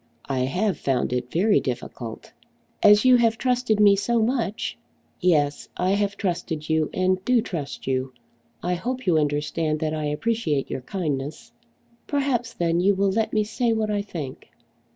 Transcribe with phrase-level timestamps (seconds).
[0.25, 2.31] "I have found it very difficult!"
[2.81, 4.75] "As you have trusted me so much"
[5.21, 8.11] "Yes; I have trusted you, and do trust you.
[8.63, 11.51] I hope you understand that I appreciate your kindness."
[12.07, 14.49] "Perhaps then you will let me say what I think."